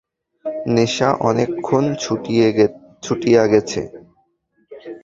নেশা 0.67 1.09
অনেক 1.29 1.49
ক্ষণ 1.65 1.83
ছুটিয়া 3.03 3.43
গেছে। 3.53 3.81